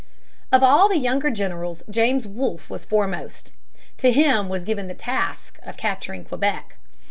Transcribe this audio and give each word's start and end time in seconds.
Of 0.51 0.63
all 0.63 0.89
the 0.89 0.97
younger 0.97 1.29
generals 1.29 1.83
James 1.87 2.25
Wolfe 2.25 2.71
was 2.71 2.85
foremost. 2.85 3.51
To 3.99 4.11
him 4.11 4.49
was 4.49 4.63
given 4.65 4.87
the 4.87 4.95
task 4.95 5.59
of 5.61 5.77
capturing 5.77 6.25
Quebec. 6.25 6.77